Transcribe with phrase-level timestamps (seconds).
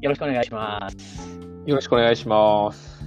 [0.00, 1.28] よろしくお願いします。
[1.66, 3.04] よろしくお願いします。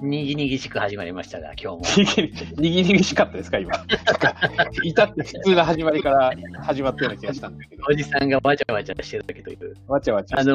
[0.00, 2.06] にぎにぎしく始まりましたが、今日も。
[2.62, 3.72] にぎにぎしかったですか、今。
[3.72, 4.36] なんか、
[4.84, 7.82] 至って普通な始まりから始まったような気がしたんだけど。
[7.90, 9.74] おじさんがわちゃわちゃしてるだけという。
[9.88, 10.54] わちゃわちゃあの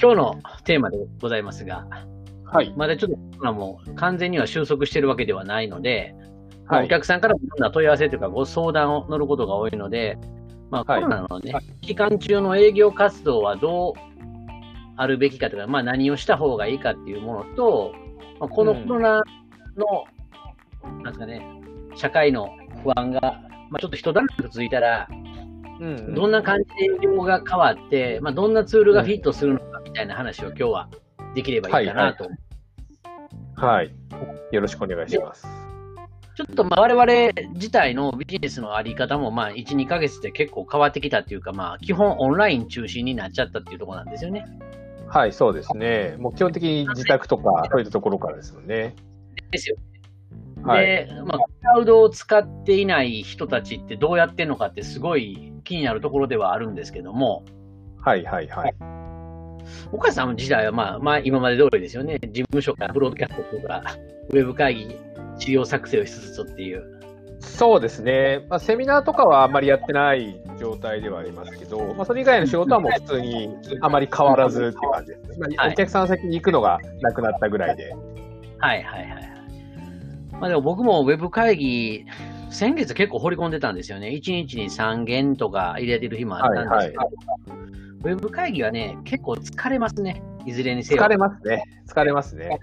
[0.00, 1.86] 今日のテーマでございますが、
[2.44, 2.74] はい。
[2.76, 6.16] まだちょっとコロナも完全には収束してるわけではないので、
[6.66, 10.18] まあはいお客さんからもいろんな問い合わせというかご相談を乗ることが多いので、
[10.70, 14.09] まあ、コはいロナのね、は期間中の営業活動はどう
[15.00, 17.94] あるべきかというか、まあ、何をした方がいいかっていうものと、
[18.38, 19.22] まあ、このうんコロナ
[19.76, 20.04] の、
[20.82, 21.46] なんですかね、
[21.94, 22.50] 社会の
[22.82, 23.20] 不安が、
[23.70, 25.08] まあ、ちょっと一段落ついたら、
[25.80, 30.88] うんどんな感じで営業が変わって、まあ、どんなツールがフィットするのかみたいな話を今日は
[31.34, 32.28] できればいいかなと。
[33.56, 33.94] はい。
[34.52, 35.46] よろしくお願いします。
[36.36, 44.44] ちょっとまあ我々自体のビジネスのあり方もまあ1、2ヶ月で結構変わってきたっていうか、まあ基本オンライン中心になっちゃったっていうところなんですよね。
[45.10, 46.16] はい、そうですね。
[46.18, 48.94] もう基本的に自宅とか、そういったところからですよね。
[49.50, 49.76] ですよ。
[50.62, 50.86] はい。
[50.86, 57.44] で、まあ、クラウドを使っていない人たちってどうやってんのかってすごい気になるところではあるんですけども、
[57.98, 58.74] はい、はい、はい。
[59.92, 62.18] 岡谷さんの時代はまあ、まあ今まで通りですよね。
[62.20, 63.82] 事務所からブロードキャストとか、
[64.28, 64.96] ウェブ会議、
[65.38, 66.99] 資料作成をしつつっていう。
[67.40, 68.46] そうですね。
[68.48, 73.48] まあ、セミナーとかはあんまりやってない状態ではありますけど、まあ、それ以外の仕事はもう普通に
[73.80, 75.36] あまり変わらずっていう感じですね。
[75.38, 77.94] まあ、はいお客さん先に行くのがなくなったぐらいで。
[78.58, 79.30] はいはいはいはい。
[80.38, 82.06] まあでも僕もウェブ会議、
[82.50, 84.08] 先月結構掘り込んでたんですよね。
[84.08, 87.10] 1日に3件とか入れてる日もあったんですけど、
[88.02, 90.22] ウェブ会議はね、結構疲れますね。
[90.46, 91.02] いずれにせよ。
[91.02, 91.62] 疲れますね。
[91.86, 92.58] 疲れますね。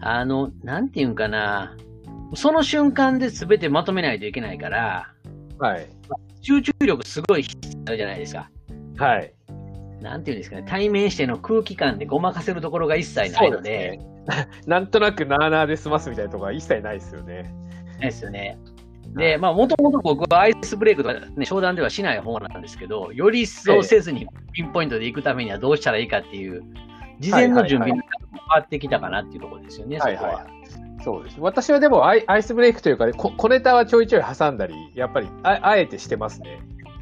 [0.00, 1.76] あの、なんていうんかな。
[2.34, 5.12] その瞬間で全てまとめないといけないから、
[5.58, 5.88] はい。
[6.42, 7.56] 集中力すごい必
[7.88, 8.50] 要じゃないですか。
[8.96, 9.32] はい。
[10.00, 10.64] なんていうんですかね。
[10.66, 14.00] 対面しての空気感でごまかせるところが一切ないので、
[14.66, 17.52] なんとなくなーなーで済ますみたいなところは一切ないですよね。
[18.00, 18.58] ですよね。
[19.16, 26.62] で、まあ、もともと僕はアイスブレイクとか、ね、商談ではしない方なんですけど、より一層せずにピンポイントで行くためにはどうしたらいいかっていう、
[27.18, 30.34] 事前の準備が変わってきたかなっていうところですよね、はいそこは。
[30.34, 30.46] はい。
[30.68, 30.78] そ
[31.20, 31.36] うです。
[31.40, 36.60] 私はでもアイアイスブレイクというか、こ小ネタはちょいちょい挟んだり、やっぱりああえてしてますね。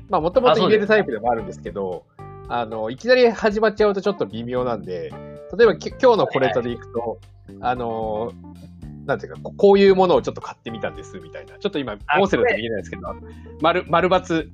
[0.09, 2.05] まあ、もともと入れるタイプでもあるんですけど、
[2.49, 5.13] あの、いきなり始まっちゃうとちょっと微妙なんで、
[5.57, 7.19] 例えばき今日の小ネタでいくと、
[7.61, 8.33] あの、
[9.07, 11.59] なんていうか、ここういうものをちょっと買ってみたんです、みたいな。
[11.59, 13.03] ちょっと今、あ音声だと見えないですけど、
[13.61, 14.49] 丸、丸抜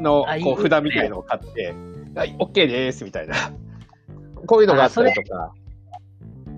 [0.00, 1.74] のこう札みたいのを買って、
[2.14, 3.34] はい、OK です、みたいな。
[4.46, 5.52] こういうのがあったりとか。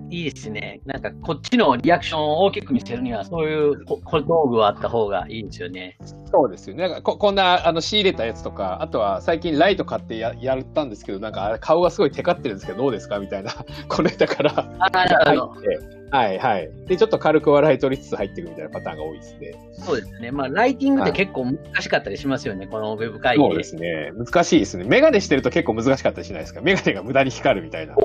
[0.09, 0.81] いいですね。
[0.85, 5.97] なんか、こっちのリアクションを大きく見せるには、そういうこ小道具はあった方がいいですよね。
[6.31, 6.83] そうですよね。
[6.83, 13.19] なんかここんなあの仕入れたやつとか、あとは最近ライト買ってややったんですけど、なんか顔がすごいテカってるんですけど、どうですか？
[13.19, 13.51] みたいな、
[13.87, 15.98] これだからあなる入ほど。
[16.11, 16.71] はいはい。
[16.87, 19.51] で、ちょっと軽く笑い取りつつ入っていくみたいなパターンが多いですね。
[19.73, 20.31] そうですね。
[20.31, 24.11] まあ、ライティングって結構難しかったりしますよね、このウェブ会議そうですね。
[24.17, 24.85] 難しいですね。
[24.85, 26.61] メガネしてると結構難しかったりしないですか？
[26.61, 27.93] メガネが無駄に光るみたいな。
[27.93, 27.97] い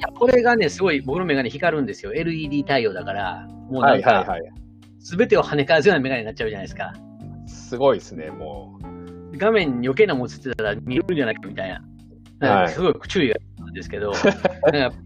[0.00, 2.12] やこれがね、すごい僕のメガネ光るんですよ。
[2.12, 4.42] LED 対応だから、もうなはいんか、はいはい。
[4.98, 6.92] すべてを跳ね返すようなメガネになっちゃうじゃないですか。
[7.46, 8.78] すごいですね、も
[9.38, 11.82] 画面に余計なもん映ってたら見るんじゃないかみたいな。
[12.38, 14.12] なんかすごい注意が必要なんですけど、
[14.72, 14.96] なんか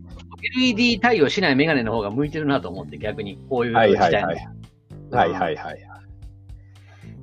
[0.57, 3.75] LED 対応しないメガネの方が向いてるなと思って、逆にこういうう。
[3.75, 5.31] はい時代のはいはい。
[5.31, 5.81] はいはいはい。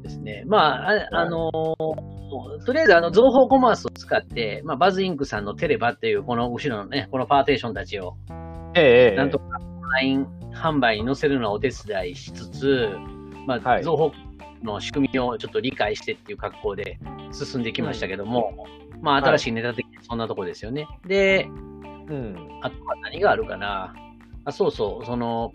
[0.03, 0.44] ですね。
[0.47, 2.17] まあ、ああのー
[2.66, 8.17] とりあえずあの情報コマースを使って、まあ、バズインクさんのテレバっていうこの後ろのね、このパーテーションたちを、
[8.75, 12.89] ええええなんとかオンライン販売に載せるのをお手伝いしつつ、
[13.45, 14.11] まあ、はい情報
[14.63, 16.99] の仕組みをちょっと理解してっていう格好で
[17.31, 18.67] 進んできましたけども、
[19.01, 20.88] まあ、新しいネタ的にそんなとこですよね。
[21.05, 21.47] で、
[22.09, 22.59] うん。
[22.62, 23.94] あとは何があるかな。
[24.45, 25.51] あ、そうそう、その、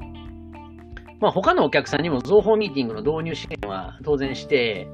[1.20, 4.88] まあ、他のお客さんにも情報ミーティングの導入支援は当然して、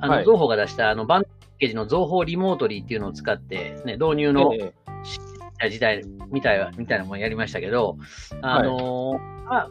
[0.00, 4.72] あの、はい情報が出したあの、バンドパッケージの情報リモートリーっていうのを使って、ね、導入のえ
[5.62, 7.96] え時代みたいな、みたいなもんやりましたけど、
[8.42, 9.68] あのーまあ、やっ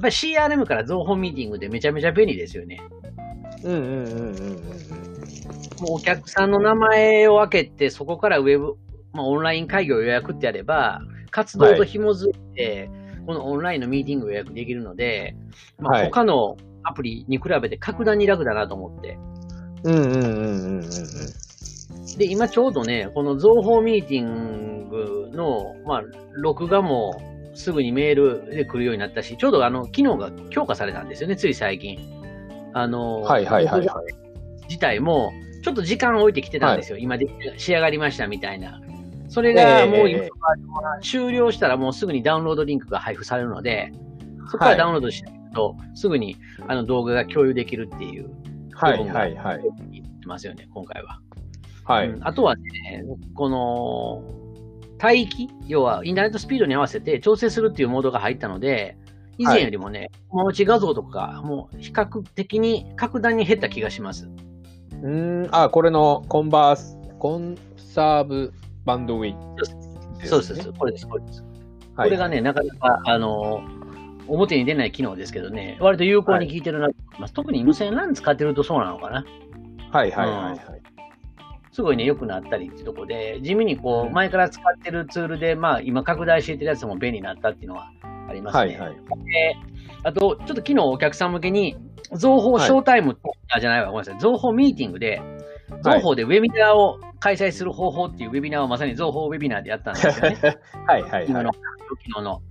[0.00, 2.80] ぱり CRM から情報ミーティングでめちゃめちゃ便利ですよね。
[3.62, 4.54] うんうんうんうんうんうん。
[5.80, 8.76] もうお客さんの名前を開けて、そこからウェブ、
[9.14, 11.00] まあ、オンライン会議を予約ってやれば、
[11.30, 12.90] 活動と紐づいて、
[13.26, 15.34] このオンラインのミーティングを予約できるので、
[15.78, 19.18] まあ、はい他のアプリに比べて格段に楽だなと思って。
[19.84, 20.28] うんうんうんうんう
[20.70, 22.18] んうん。
[22.18, 26.02] で、今ちょうどね、この情報ミーティングの、まあ、
[26.32, 27.20] 録画も
[27.54, 31.98] すぐにメールで来るようになったし、ちょうどあの、機能が強化されたんですよね、つい最近。
[32.74, 34.04] あの、はいはいはいはい。
[34.68, 35.32] 自体も、
[35.62, 36.98] ちょっと時間を置いてきてたんですよ。
[36.98, 37.26] 今で
[37.56, 38.80] 仕上がりましたみたいな。
[39.34, 40.22] それがもう今、
[41.02, 43.90] 終了したらもうすぐにダウンロードリンクが配布されるので、
[44.46, 46.36] そこからダウンロードしてと、すぐに
[46.68, 48.30] あの動画が共有できるっていう
[48.72, 49.60] はいはいはい。
[49.90, 51.20] 言ってますよね、今回は。
[51.84, 52.08] はい。
[52.10, 53.04] うんあとはね、
[53.34, 54.22] この、
[55.02, 58.96] 帯域、要はインターネットスピードに合わせて調整するっていうモードが入ったので、
[59.36, 64.28] 以前よりもね、友達画像とか、もう比較的に格段に減った気がします。
[65.02, 68.52] うーん、あ、これのコンバース、コンサーブ
[68.84, 69.56] バンドウィン、
[70.24, 71.42] そうです、そうですこれです、これです。
[71.96, 72.08] はい。
[72.08, 73.62] これがね、なかなか、あの、
[74.26, 77.34] 表に出ない機能ですけどね、割と有効に効いてるなと思います。
[77.34, 79.24] 特に無線 LAN 使ってるとそうなのかな。
[79.90, 80.58] はいはいはいはい。
[81.72, 87.90] すごいね、良くなったりっていうところで、地味にこう、うん前から使ってるツールで、まあ、今拡大していってるやつも便利になったっていうのは
[88.28, 88.78] ありますね。
[88.78, 88.94] はいはい。
[89.24, 89.56] で
[90.04, 91.76] あと、ちょっと昨日お客さん向けに、
[92.16, 95.20] 情報ショータイム、あ、じゃないわ、ごめんなさい、情報ミーティングで、
[95.82, 100.38] 情報でウェビナーを開催する方法っていうウェビナーをまさに情報ウェビナーでやったんですよね。
[100.86, 101.50] はいはいはい今の、。
[101.52, 102.42] 昨日の。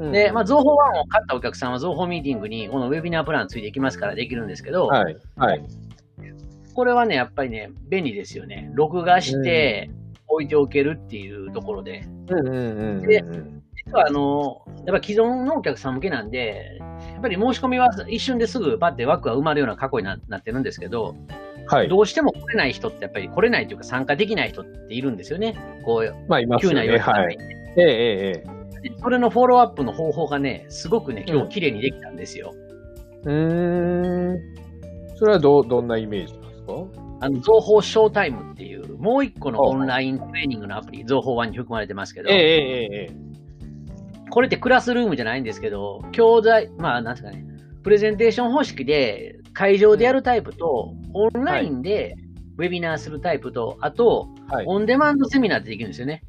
[0.00, 5.64] うんで、まあ、情報1を買ったお客さんは情報ミーティングにこのウェビナープランついていきますからできるんですけど、はいはい。
[6.74, 8.70] これはね、やっぱりね、便利ですよね。
[8.74, 9.90] 録画して
[10.28, 12.04] 置いておけるっていうところで。
[12.28, 13.62] うんうんうんうんでうん。
[13.84, 16.78] 実はあの、やっぱ既存のお客さん向けなんで、
[17.12, 21.16] やっぱり申し込みは一瞬ですぐパッて枠が埋まるような過去にななってるんですけど、
[21.68, 21.88] はい。
[21.88, 25.54] どうしても来れない人ってやっぱり来れないというか参加できない人っているんですよね。
[25.84, 26.82] こう、まあ、いますよね。
[26.82, 27.38] 急な要素がはい。
[27.76, 28.58] ええええ
[29.02, 32.54] それのフォローアップの方法がね、すごくね、今うん日綺麗にできたんですよ。
[33.26, 33.28] え。
[33.28, 34.38] うーん。
[35.16, 36.72] それはど、どんなイメージですか？
[37.20, 44.30] あの、情報ショータイムっていう、もう一個のオンライントレーニングのアプリ、情報1に含まれてますけど、ええええええ。
[44.30, 47.44] これってクラスルームじゃないんですけど、教材、まあ、なんですかね、
[47.82, 52.16] プレゼンテーション方式で会場でやるタイプと、オンラインで
[52.58, 54.66] ウェビナーするタイプと、あと、はい。
[54.66, 56.22] オンデマンドセミナーってできるんですよね。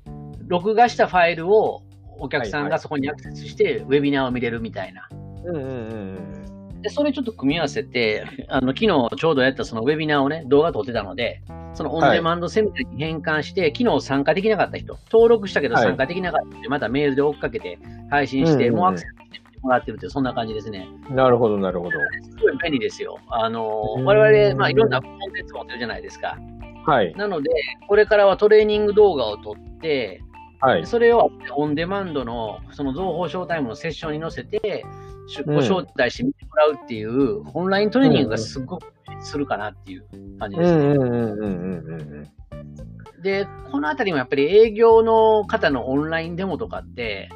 [0.48, 1.84] 録画したファイルを
[2.20, 5.10] お客さんはいはいがそこにアクセスして、ウェビナーを見れるみたいな。
[6.82, 8.88] で、それちょっと組み合わせて、あの、昨日
[9.18, 11.42] ちょうどやったそのウェビナーをね、動画撮ってたので、
[11.74, 17.80] そのオンデマンドセミナーに変換して、昨日参加できなかった人、登録したけどはい参加できなかった人、またメールで追っかけて
[18.10, 20.88] 配信して、もうアクセスしてもらってるってそんな感じですね。
[21.10, 21.16] うん。
[21.16, 21.92] なるほど、なるほど。
[21.92, 23.18] すごい便利ですよ。
[23.30, 26.38] あのう、ん我々、まあ、いろんなコンテンツ持ってるじゃないですか。
[26.86, 27.14] はい。
[27.16, 27.50] なので、
[27.88, 30.22] これからはトレーニング動画を撮って、
[30.62, 30.86] はい。
[30.86, 34.86] それをオンデマンドの、その情報ショータイムのセッションに載せて、
[35.46, 40.06] ご招待して見てもらうっていう、オンライントレーニングがすごくするかなっていう
[40.40, 40.86] 感じですね。
[40.86, 43.22] うんうんうんうんうんうん。
[43.22, 47.30] で、このあたりもやっぱり営業の方のオンラインデモとかって、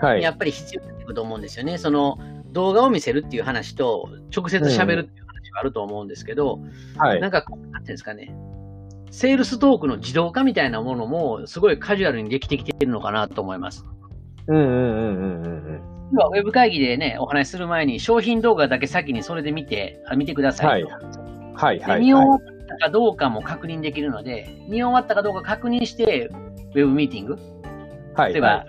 [0.00, 0.22] はい。
[0.22, 1.78] やっぱり必要になってくると思うんですよね。
[1.78, 2.18] その
[2.52, 6.60] 動画を見せるっていう話と、直接喋るっていう話があると思うんですけど、
[6.96, 7.20] はい。
[7.20, 8.34] なんか、なんていうんですかね、
[9.10, 13.84] セールストークの自動化みたいなものも、すごいカジュアルにできてきてるのかなと思います。
[14.46, 15.80] うんうんうんうんうん
[16.12, 20.88] ウェブ会議でね、お話しする前に、商品動画だけ先にそれで見て、あ見てくださいと。
[20.88, 21.54] うん。
[21.54, 22.00] はいではい。
[22.00, 26.30] 見終わったかどうかも確認できるので、見終わったかどうか確認して、
[26.74, 27.38] ウェブミーティング、
[28.16, 28.32] はい。
[28.32, 28.66] 例えば、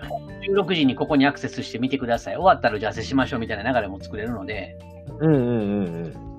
[0.48, 2.34] 16時にここにアクセスして見てください。
[2.34, 4.76] 終わったら打ち合わせしましょうみたいな流れも作れるので、
[5.20, 6.32] うんうんうん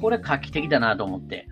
[0.00, 1.46] これ画期的だなと思って。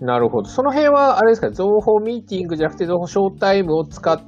[0.00, 0.06] うん。
[0.06, 0.48] なるほど。
[0.48, 4.20] その辺は、あれですか、情報ミーティングじゃなくて、情報ショータイムを使っ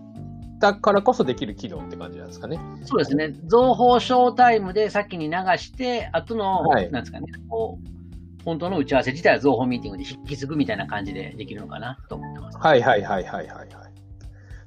[0.61, 2.61] たからこそできる機能って感じなんですかね。
[2.85, 3.35] そうですね。
[3.51, 12.59] 情報ショータイムで先に流して、後の、はいなんですかね、こう、本当の打ち合わせ自体は情報ミーティングで引き継ぐみたいな感じでできるのかなと思ってます。
[12.59, 13.69] はいはいはいはいはいはい。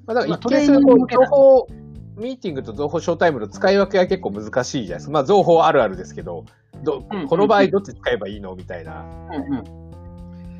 [0.05, 1.67] まあ、だからまあ一見すると、情報
[2.15, 5.11] ミーティングと情報ショータイムの使い分けが結構難しいじゃないですか。
[5.11, 6.45] まあ、情報あるあるですけど、
[6.83, 9.03] どうんこの場合どっち使えばいいのみたいな。
[9.31, 9.83] うんうん。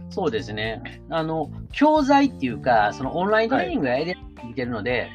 [0.09, 1.01] そうですね。
[1.09, 4.15] あの、教材っていうか、そのオンライントレーニングがやり
[4.53, 5.09] てるので、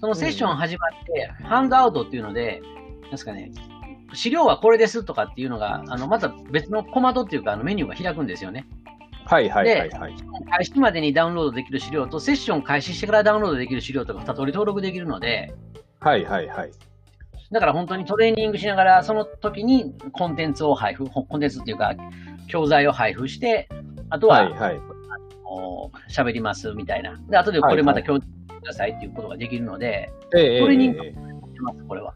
[0.00, 2.60] そのセッション始まって、ハンドアウトっていうので、
[3.02, 3.50] なんですかね、
[4.12, 8.66] 資料はこれですとかっていうのが、あの、また別のコマンドっていうか、あのメニューが開くんですよね。
[9.26, 10.14] はいはいはいはい。
[10.50, 15.54] 開始までにダウンロードできる資料と、セッション開始してからダウンロードできる資料とか2通り登録できるので、
[16.04, 16.70] はいはいはい。
[17.50, 21.94] だから本当にトレーニングしながら、その時にコンテンツを配布、コンテンツっていうか、
[22.48, 23.68] 教材を配布して、
[24.10, 24.80] あとは、はいはい。
[25.46, 27.16] お喋りますみたいな。
[27.28, 31.14] で、後でこれまた共有してくださいっていうことができるので、ええトレーニングえええ
[31.56, 32.14] えますこれは。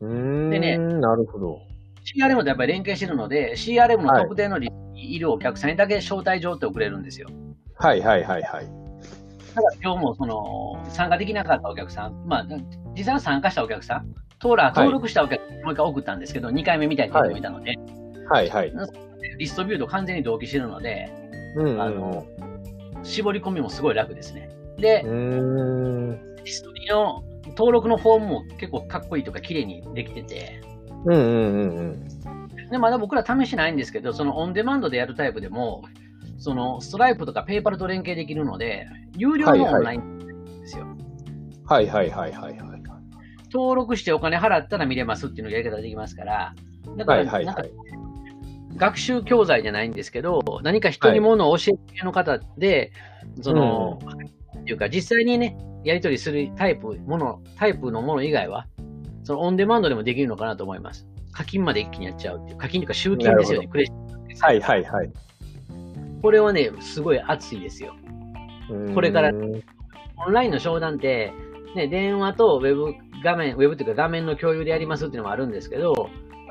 [0.00, 1.60] でねなるほど。
[2.04, 7.28] CRM とやっぱり連携してるので、CRM の特定のリいるお客さんにだけ招待状って送れるんですよ。
[7.76, 8.84] はいはいはいはい。
[9.54, 12.46] だから今日もその参加できなかったお客さん、まあ、
[12.96, 17.76] 実際は参加したお客さん、登録登録したお客さんにもう一回送ったんですけど、2回目みたいな人もいたので、
[18.28, 18.72] はいはい。
[19.38, 21.10] リストビューと完全に同期してるので、
[21.56, 22.26] うんうんうんあの、
[23.02, 24.50] 絞り込みもすごい楽ですね。
[24.78, 26.36] で、うーん。
[26.44, 30.60] ヒストリーの登録のフォームも結構かっこいいとか綺麗にできてて、
[31.04, 32.68] うんうんうんうん。
[32.70, 35.84] でまだ僕ら試してないんですけど、そのオンデマンドでやるタイプでも、
[36.38, 38.86] そのストライプとかペーパルと連携できるので、
[39.16, 40.18] 有料のオンライン
[40.60, 40.86] ですよ。
[41.66, 42.73] はいはいはいはいはい。
[43.54, 46.54] 登録してお金払ったら見れますっていうのをやり方ができますから、
[46.96, 47.70] だから、はいはいなんかはい。
[48.76, 52.90] 学習教材じゃないんですけど、何か人にものを教える系の方で、
[53.40, 54.00] その、
[54.60, 58.66] っていうか、実際にね、やり取りするタイプ、もの、タイプのもの以外は、
[59.22, 61.06] そのオンデマンドでもできるのかなと思います。
[61.30, 62.58] 課金まで一気にやっちゃうっていう。
[62.58, 64.46] 課金というか集金ですよね、クレジット。
[64.46, 65.12] はいはいはい。
[66.20, 67.94] これはね、すごい熱いですよ。
[68.94, 69.30] これから
[70.26, 71.32] オンラインの商談って、
[71.76, 72.94] ね、電話とウェブ
[73.24, 75.92] 画面、ウェブというか画面の共有でやりますっていうのもあるんですけど、、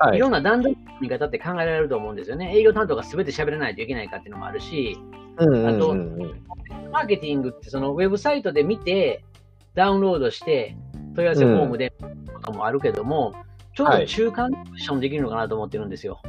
[0.00, 2.52] はいいろんな段取りの見方って考えられると思うんですよね。
[2.56, 4.98] 営業担当が全て喋らないといけないかっていうのもあるし、
[5.36, 6.44] うんうんあとうんうん
[6.92, 9.24] マーケティングってそのウェブサイトで見て、
[9.74, 10.76] ダウンロードして、
[11.14, 13.34] 問い合わせフォームでとかもあるけども、
[13.74, 16.20] ちょうど中間ポジションできるのかなと思ってるんですよ。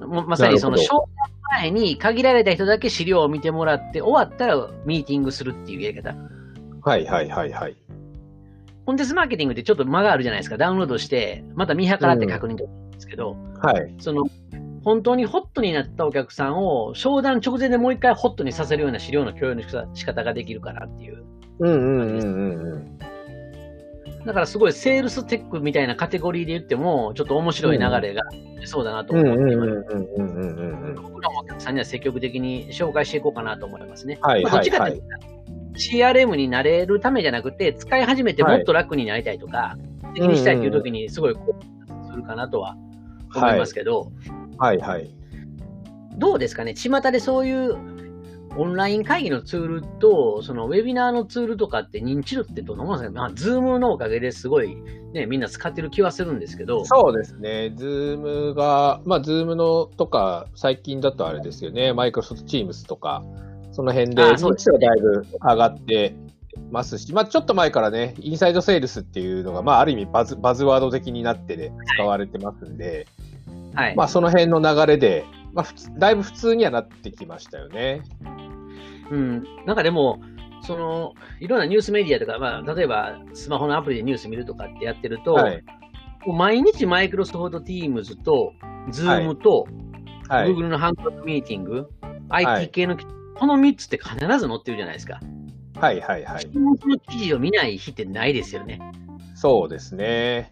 [0.00, 1.08] もうまさにその商談
[1.60, 6.16] 前に限られた人だけ資料を見てもらって、終わったらミーティングするっていうやり方。
[6.82, 7.76] はいはいはいはい。
[8.88, 10.56] コンテンツマーケティングってちょっと間があるじゃないですか。
[10.56, 13.94] ダウンロードして、また見計らって確認できるんですけど、はい。
[13.98, 14.24] その、
[14.82, 21.22] 本当にホットになったお客さんを商談直前でもう一回ホットにさせるような資料の共有の仕方ができるかなっていう。
[21.58, 22.98] うんうんうんうんうん。
[24.24, 28.22] だからすごいセールステックみたいなカテゴリーで言っても、ちょっと面白い流れが
[28.58, 29.70] 出そうだなとうん思っています。
[29.70, 30.94] うんうんうんうんうんうん。
[30.94, 34.18] 僕らもお客さんには積極的に紹介していこうかなと思いますね。
[34.22, 35.37] はいまあどっちかはいはいというと、
[35.78, 39.76] CRM になれるためじゃなくて、使い始めてもっと楽になりたいとか、
[40.14, 42.76] 的にしたいという時にすごいこうするかなとは
[43.34, 44.10] 思いますけど、
[44.58, 44.78] はい。
[44.78, 45.08] はい。
[46.16, 47.78] どうですかね、巷でそういう
[48.56, 54.76] オンライン会議のツールと、そのウェビナーのツールとかって認知度ってどんなものですか、まあ、ズームのおかげですごい、
[55.12, 57.72] ね、みんな使ってる気はするんですけど、そうですね。
[57.76, 58.18] ズー
[58.48, 61.92] ムが、まあ、ズームのとか、最近だとあれですよね。
[61.92, 63.22] マイクロソフトチームスとか、
[63.78, 66.16] その辺で、あそうですね認知度がだいぶ上がって
[66.72, 73.06] ますし、まあ、ちょっと前からね、インサイドセールスっていうのが、まあ、ある意味バズバズワード的になってね、使われてますんで、
[73.74, 73.94] はい。
[73.94, 75.66] まあ、その辺の流れで、まあ、
[75.96, 78.02] だいぶ普通にはなってきましたよね。
[79.12, 80.20] うん、なんかでも、
[80.62, 85.62] そのいろんなニュースメディアとか、まあ、例えばスマホのアプリでニュース見るとかってやってると、はい。
[86.26, 88.54] 毎日マイクロソフト Teams と
[88.90, 89.68] Zoom と
[90.28, 90.50] はい。
[90.50, 91.88] Google のハンドルミーティング、
[92.28, 92.96] はい IT 系の、
[93.38, 95.20] この3つって必ず載ってるじゃないですか。
[95.80, 96.42] はいはいはい。
[96.42, 98.80] その記事を見ない日ってないですよね。
[99.34, 100.50] そうですね。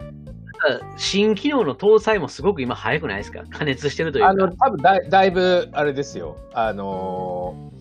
[0.97, 3.43] 新機能の搭載もすごく今早くないですか？
[3.51, 4.31] 加熱してるというか。
[4.31, 6.37] あの、多分だいだいぶ、あれですよ。
[6.55, 7.73] あの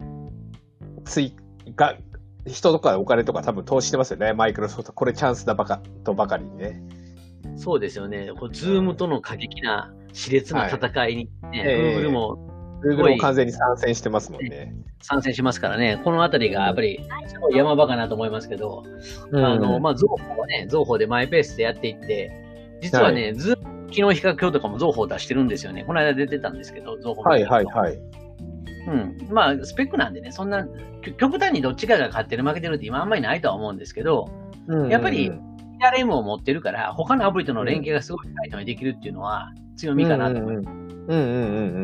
[0.00, 1.34] ー、つい、
[1.74, 1.96] が、
[2.46, 4.34] 人とかお金とか多分投資してますよね。
[4.34, 4.92] マイクロソフト。
[4.92, 6.80] これチャンスだばか、とばかりにね。
[7.56, 8.30] そうですよね。
[8.38, 14.74] こう Zoom との過激な熾烈な戦いに、ねええ Google も Google も完全に参戦してますもんね。
[15.02, 18.84] 参戦しますからね、このあたりがやっぱりすごい山場かなと思いますけど、
[19.32, 22.32] あの、まあ、造法はね、造法でマイペースでやっていって、
[22.80, 23.58] 実はね、ず
[23.90, 25.84] 機能比較表とかも造法出してるんですよね。
[25.84, 27.98] この間出てたんですけど、造法はいはいはい。
[28.88, 29.16] うん。
[29.30, 30.66] まあ、スペックなんでね、そんな、
[31.02, 34.28] き極端にどっちかが勝ってる負けてるって今あんまりないとは思うんですけど、
[34.90, 35.30] やっぱり
[35.80, 40.68] CRM を持ってるから、他のアプリとの連携がすごいタイトにできるっていうのは強みかなと思います。
[40.68, 41.20] うんうんうんう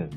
[0.04, 0.10] ん。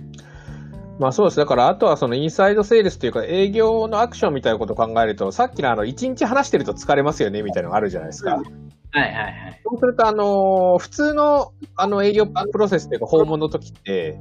[0.99, 1.37] まあそうです。
[1.37, 8.35] だから、あとはそのインサイドセールスというか、営業のアクションみたいなことを考えると、さっきのあの、一日話してると疲れますよね、みたいなのがあるじゃないですか。
[8.35, 9.61] はいはいはい。
[9.63, 14.17] そうすると、あのー普通の、あの、営業プロセスというか、訪問の時って、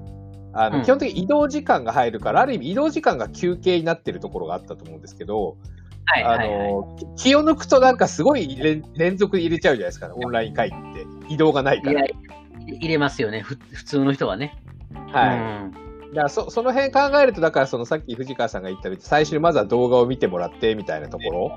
[0.53, 5.57] あの、うん基本的に移動時間が入るから、ある意味移動時間が休憩になってるところがあったと思うんですけど、
[6.07, 6.49] はいはいはい。
[6.49, 11.35] あのー気を抜くとなんかすごい連連続で入れちゃうじゃないですか、オンライン会議って。
[11.35, 12.05] 移動がないから。
[12.67, 14.61] 入れますよね、ふ普通の人はね。
[15.13, 15.39] はい。
[15.39, 15.84] うん
[16.15, 21.57] だからそその辺考えると、だからそのさっき藤川さんが言ったみたいに、最初にまずは動画を見てもらってみたいなところ。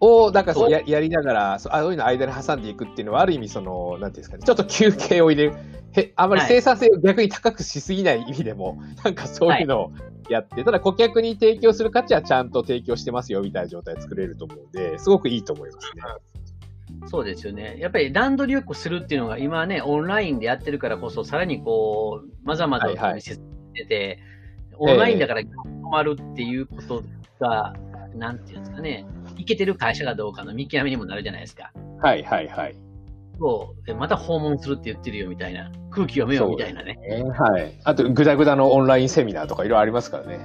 [0.00, 5.56] を、だからそうややりながら、そうあそういうの間に挟んでいくっていうのは、ある意味その、なんていうんですかね、ちょっと休憩を入れる。
[5.92, 9.92] へあまり生産性を逆に高くしすぎない意味でも、 なんかそういうのを
[10.28, 16.02] やって、ただ顧客に提供する価値はちゃんと提供してますよみたいな状態作れると思うんで、すごくいいと思いますね。
[17.08, 17.76] そうですよね。
[17.78, 23.36] やっぱり段取りよくするっていうのが今ね、オンラインでやってるからこそ、さらにこう、まざまざはいはい見せ
[23.74, 24.18] てて、
[24.76, 25.46] オンラインだから止
[25.90, 27.02] まるっていうこと
[27.40, 27.74] が、
[28.14, 31.72] なんていうんですかね、いけてる会社かどうかの見極めにもなるじゃないですか。
[32.00, 32.76] はいはいはい。
[33.38, 36.98] そう、また訪問するって言ってるよみたいな、空気読めよみたいなね。
[37.38, 37.72] はい。
[37.84, 40.40] あと、ぐだぐだのオンラインセミナーとかいろいろありますからね。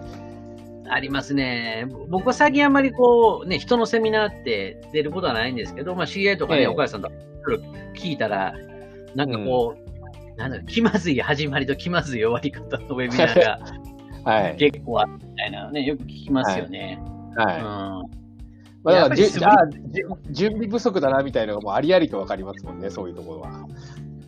[0.89, 1.87] ありますね。
[2.09, 7.15] 僕は最近あんまりこう、ね、人のセミナーって出ることはないんですけど、まあ、知り合いとかね、ええ岡谷さんとか
[7.95, 8.53] 聞いたら、
[9.15, 13.59] なんかこう、なんだろう気まずい始まりと気まずい終わり方のウェビナーが
[14.25, 14.55] はい。
[14.57, 16.99] 結構あるみたいなね、よく聞きますよね。
[17.35, 17.57] はい。
[17.57, 18.23] うん
[18.83, 23.65] まあ、だからじあじ準備不足だなみたいなのがもうありありとわかりますもんね、そういうところは。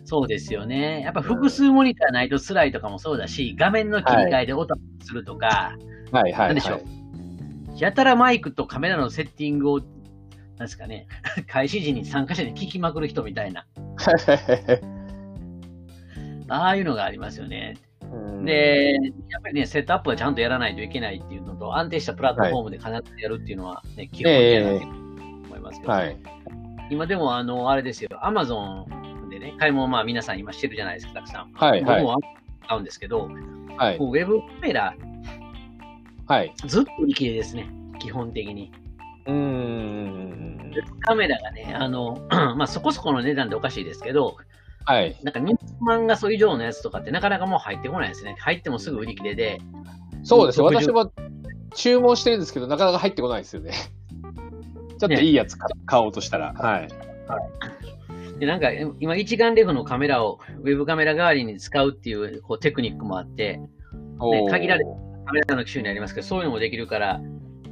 [0.04, 1.02] そうですよね。
[1.02, 6.46] やっぱ複数モニターないと辛いとかもそうだし、画面の切り替えで音するとか、はいはい、はい。
[6.48, 6.82] なんでしょう
[7.76, 9.88] やたらマイクとカメラのセッティングを、なん
[10.60, 11.06] ですかね、
[11.46, 13.66] 開始時に参加者に聞きまくる人みたいな、
[16.48, 17.74] ああいうのがありますよね。
[18.02, 18.94] うんで、
[19.28, 24.86] やっぱりね、セットアップはちゃんとやらないといけないっていうのと、安定したプラットフォームで必ずやるっていうのは、ね、基本的なと
[25.48, 26.16] 思いますけど、はい。
[26.88, 28.86] 今でも、あの、あれですよ、アマゾ
[29.26, 31.52] ンでね、買い物、まあ皆さん今してるじゃないですか、たくさん。
[31.52, 32.02] はいはい。
[32.02, 32.20] 僕も
[32.68, 33.28] 買うんですけど、
[33.76, 33.98] はい。
[33.98, 34.94] もうウェブカメラ、
[36.26, 36.52] はい。
[36.66, 37.68] ずっと売り切れですね、
[37.98, 38.72] 基本的に。
[39.26, 40.72] うーん。
[41.00, 44.36] カメラがね、あの、 まあそこそこの値段でおかしいですけど、
[44.84, 45.16] はい。
[45.22, 48.36] なんか2万画素以上のやつとかってなかなかもう入ってこないですね。
[48.38, 49.60] 入ってもすぐ売り切れで、
[50.22, 50.66] そうですよ。
[50.66, 51.12] 私も
[51.74, 53.72] 注文してるんですけど、なかなか入ってこないですよね。
[54.98, 56.54] ちょっといいやつ買買おうとしたら。
[56.54, 56.88] はい。
[58.38, 63.70] で、なんか今一眼レフのカメラをウェブカメラ代わりに使うっていうこうテクニックもあって、ね
[64.50, 64.90] 限られた
[65.26, 67.20] カメラの機種になりますけど、そういうのもできるから、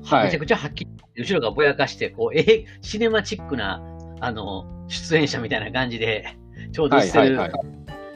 [0.05, 0.25] はい。
[0.25, 3.83] めちゃくちゃはっきり、後ろがぼやかして、こう、えシネマチックな、
[4.21, 6.37] あの、出演者みたいな感じで、
[6.73, 7.65] ちょうどしてる、はいは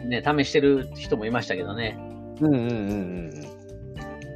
[0.05, 1.97] ね、試してる人もいましたけどね。
[2.41, 3.31] うんうんうんうん。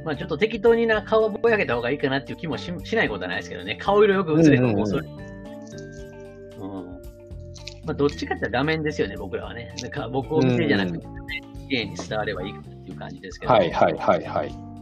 [0.05, 3.77] まあちょっと適当にな顔をぼやけた方がいいかなっていう気もししないことはないですけどね。
[3.79, 5.07] 顔色よく映ればもうそれ。
[5.07, 5.23] うん
[7.85, 9.73] まあどっちかって画面ですよね、僕らはね。
[9.81, 11.05] なんか僕を見てじゃなくて、
[11.69, 13.53] 綺麗に伝わればいいかなっていう感じですけど。
[13.53, 14.72] はいはいはいはい。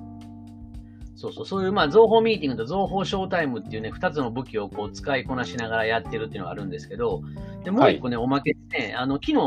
[1.21, 7.21] そうそう、そういう、まあ、情報ミーティングと情報ショータイムっていうね、二つの武器をこう使いこなしながらやってるっていうのがあるんですけど、
[7.63, 9.37] でもう一個ね、おまけでね、あの、昨日、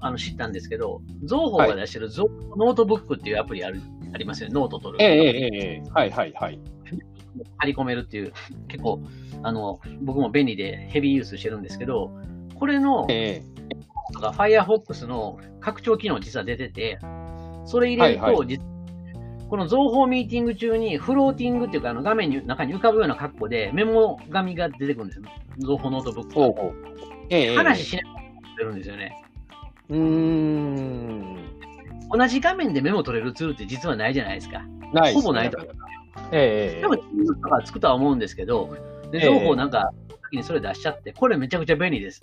[0.00, 3.82] あの、知ったんですけど、 Zohoが出してる、 Zoho Notebook っていうアプリある、
[4.14, 5.04] ありますよね、ノート取る。
[5.04, 6.58] ええええええはいはいはい。
[7.58, 8.32] 張り込めるっていう、
[8.68, 9.02] 結構、
[9.42, 12.10] あの、僕も便利でヘビーユースしてるんですけど、
[12.54, 13.60] これの、ええ。
[14.18, 16.98] が Firefox の拡張機能実は出てて、
[17.66, 18.69] それ入れると、はいは実
[19.50, 25.24] この Zoho Meeting 中にフローティングっていうか、あの画面の中に浮かぶような格好でメモ紙が出てくるんですよ。
[25.58, 26.34] 情報ノートブックが。
[26.34, 26.74] ほうほう。
[27.30, 28.24] ええええ話しながら
[28.58, 29.24] 出るんですよね。
[29.88, 31.36] うーん。
[32.12, 34.62] 同じ画面でメモ取れるツールって実はないじゃないですか。
[34.92, 38.76] ないほぼないとええええ多分、Teams とかつくとは思うんですけど、
[39.10, 39.90] でええ情報なんか、
[40.26, 42.20] 先にそれ出しちゃって、これめちゃくちゃ便利です。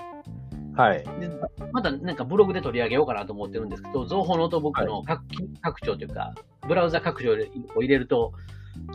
[0.77, 1.03] はい。
[1.19, 1.29] で
[1.71, 5.23] またなんかブログで取り上げようかなと思ってるんですけど、情報ノートブックの拡,、
[5.61, 6.33] 拡張というか、
[6.67, 7.35] ブラウザ拡張
[7.75, 8.33] を入れると、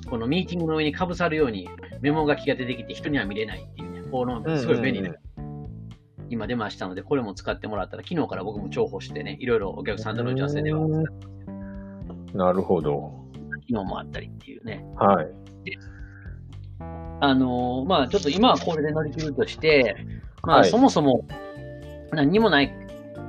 [0.09, 1.69] このミーティングの上にかぶさるように
[2.01, 5.17] メモ書きが出てきて人には見れないっていうね、このすごい便利な、うん
[6.31, 11.05] 今出ましたので、これも使ってもらったら、昨日から僕も重宝してね、いろいろお客さんとの打ち合わせでは、うん
[12.33, 13.13] なるほど。
[13.67, 14.85] 機能もあったりっていうね。
[14.97, 15.29] はい。
[17.21, 19.95] あのーまあちょっと今はこれで乗り切るとして、
[20.43, 21.25] まあはいそもそも
[22.13, 22.73] 何にもない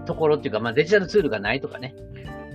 [0.05, 1.95] ところっていうか、まあデジタルツールがないとかね、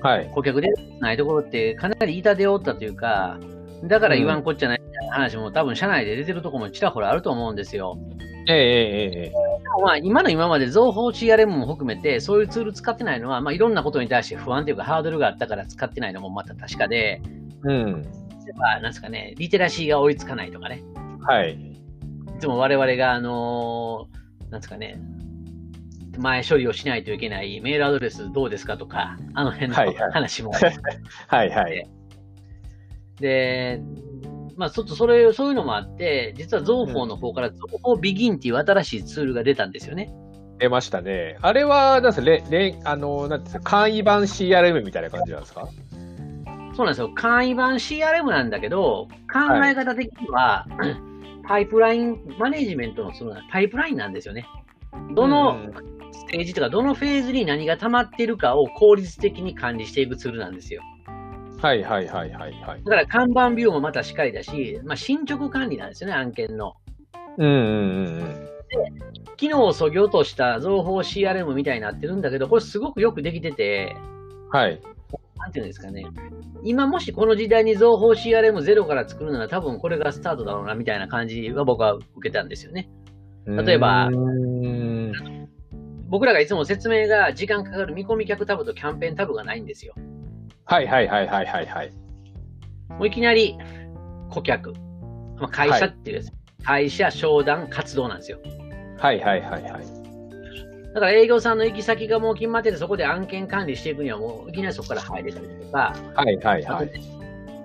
[0.02, 0.30] はい。
[0.34, 0.68] 顧客で
[1.00, 3.38] ないところってかなり痛手を負ったというか、
[3.84, 7.98] だから言わんこっちゃないみたいな話も多分社内で出てるところもちらほらあると思うんですよ。
[8.48, 9.32] えええええ
[9.82, 17.20] まあ今の今まで情報 CRM も含めてそういうツール使ってないのは、まあいろんなことに対して不安というかハードルがあったから使ってないのもまた確かで、
[17.62, 18.06] うん。
[18.56, 20.82] なんですかね、リテラシーが追いつかないとかね。
[21.20, 21.52] はい。
[21.52, 24.98] いつも我々があのーなんですかね、
[26.18, 30.52] 前処理をしないといけないメールアドレスどうですかとか、あの辺のはいはい話も。
[31.28, 31.87] はいはい。
[33.20, 33.81] で、
[34.57, 40.11] まあ、ちょっとそれ、そういうのもあって、実は情報の方から情報ビギンっていう新しいツールが出たんですよね。
[40.59, 41.37] 出ましたね。
[41.42, 45.68] あれは、なんですか、れれあの、なんですか、簡易版 CRM みたいな感じなんですか？
[46.74, 47.11] そうなんですよ。
[47.14, 50.66] 簡易版 CRM なんだけど、考え方的には、
[51.46, 54.46] パイプラインマネジメントのそのパイプラインなんですよね。
[55.14, 55.54] どのう
[55.94, 60.83] んステージとか、どのフェーズに何が溜まってるかを効率的に管理していくツールなんですよ。
[61.61, 62.85] はいはいはいはいはい。
[62.85, 66.75] だから看板ビューもまたしっかりだし、まあ、進捗管理なんですよね、案件の。
[67.37, 68.49] うんうんうんうん。
[69.37, 73.97] 機能をそぎ落とした情報 CRM みたいになってるんだけど、これすごくよくできてて、
[74.51, 74.81] はい。
[75.38, 76.05] なんていうんですかね。
[76.62, 82.88] 今もしこの時代に情報 CRM ゼロから作るなら多分これがスタートだろうなみたいな感じは僕は受けたんですよね。
[83.47, 84.11] 例えば
[86.09, 89.94] 僕らがいつも説明が時間かかる見込み客タブとキャンペーンタブがないんですよ。
[90.64, 91.92] はいはいはいはいはいはい。
[92.90, 93.57] もういきなり、
[94.31, 94.73] 顧客。
[95.38, 96.33] まあ、会社っていうやつ、
[96.64, 98.38] 会社、商談、活動なんですよ。
[98.99, 99.99] はいはいはいはい。
[100.94, 106.90] だから営業さんの行き先がもう決まってて、そこで案件管理していくにはもういきなりそこから入れたりとか、はいはいはい。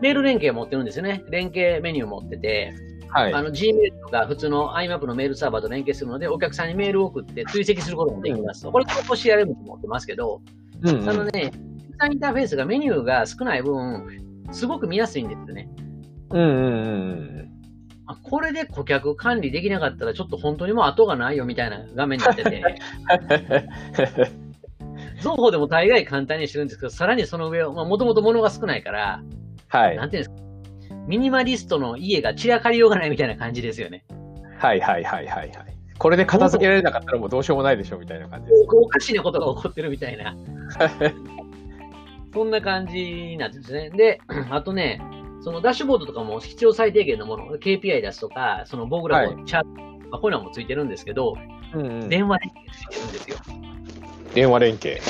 [0.01, 1.23] メール連携を持ってるんですよね。
[1.29, 2.73] 連携メニューを持ってて、
[3.13, 3.33] はい。
[3.33, 8.71] あの Gmail とか普通の IMAP のメールサーバーと連携するので、お客さんにメールを送って追跡することもできますと。
[8.71, 10.41] これ、投稿 CRM と持ってますけど、
[10.81, 11.51] うんうんあのね、ユー
[11.99, 14.07] ザーインターフェースがメニューが少ない分、
[14.51, 15.69] すごく見やすいんですよね。
[16.31, 16.49] うんうんう
[17.41, 17.49] ん
[18.05, 22.61] あこれで顧客管理できなかったら、ちょっと本当にもう後がないよみたいな画面になってて、
[25.19, 29.23] 双方でも大概簡単にしてるんですけど、さらにその上を、まあ、もともと物が少ないから、
[29.69, 29.95] はい。
[29.95, 30.42] なんていうんですか、
[31.07, 34.05] ミニマリストの家が散らかりようがないみたいな感じですよね。
[34.57, 35.73] はいはいはいはいはい。
[35.99, 38.67] これで片付けられなかったらもうどうしようもないでしょみたいな感じです。
[38.71, 40.35] おかしなことが起こってるみたいな。
[42.33, 43.89] そんな感じになんですね。
[43.89, 45.01] で、 あとね、
[45.41, 49.67] そのダッシュボードとかも必要最低限のもの、KPI 出すとか、その棒グラフ、チャート、
[50.09, 51.35] まあ、こういうのもついてるんですけど、
[51.73, 53.37] うんうん電話でついてるんですよ。
[54.33, 55.01] 電話連携。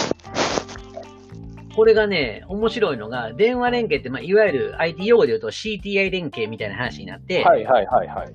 [1.75, 8.33] これがね、面白いのが、電話連携って、まあ、いわゆる IT 用語で言うと CTI 連携みたいな話になって、はいはいはいはい。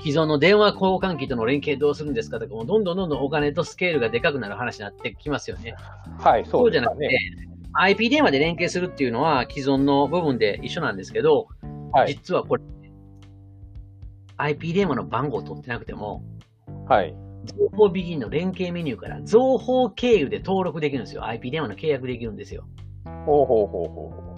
[0.00, 5.74] 既存の電話交換機との連携どうするんですかとか、もうどんどんどんどんお金とスケールがでかくなる話になってきますよね。
[6.18, 7.10] はい、そそううじゃなくて、
[7.72, 11.48] IP 電話で連携するっていうのは既存の部分で一緒なんですけど、
[11.92, 12.14] はい。
[12.14, 12.62] 実はこれ、
[14.36, 16.22] IP 電話の番号を取ってなくても、
[16.88, 17.14] はい。
[17.44, 21.24] 情報ビギンの連携メニューから情報経由で登録できるんですよ。
[21.24, 22.64] IP 電話の契約できるんですよ。
[23.26, 24.30] ほうほうほうほ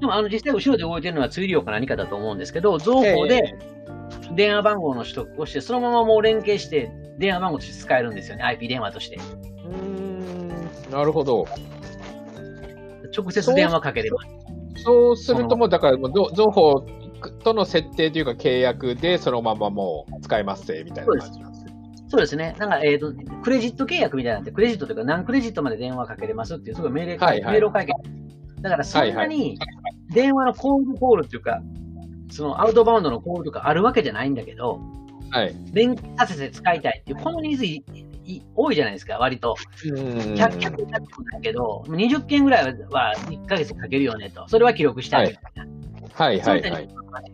[0.00, 3.56] でもあの実際後ろで動いてるのはツイリオか何かだと思うんですけど、情報で
[4.34, 8.42] 電話番号の取得をして、そのままもう連携して電話番号として使えるんですよね。
[8.42, 9.18] IP 電話として。
[9.64, 9.68] う。
[9.68, 10.48] ん、
[10.90, 11.46] なるほど。
[13.16, 14.18] 直接電話かければ。
[14.76, 16.86] そうするともう、だからもう、ぞ情報
[17.42, 21.45] との設定というか契約でそのままもう使えますぜみたいな感じなんですね。
[22.08, 22.54] そうですね。
[22.58, 28.62] なんか、えっ、と、クレジット契約みたいなのって、クレジットというか何クレジットまで電話かけれますっていう、すごい命令会、はいはい命令会見。
[28.62, 29.58] だからそんなに
[30.10, 31.60] 電話のコールコールっていうか、
[32.30, 34.80] そのアウトバウンドのコールとかあるわけじゃないんだけど、
[35.30, 35.54] はい。
[35.72, 37.84] 連携させて使いたいっていう、このニーズい
[38.24, 39.56] い多いじゃないですか、割と。
[39.84, 40.98] うん100件もな
[41.38, 44.48] いけど、20件ぐらいは1ヶ月かけるよねと。
[44.48, 45.66] それは記録したいみたいな。
[46.14, 46.88] はいはいいはい。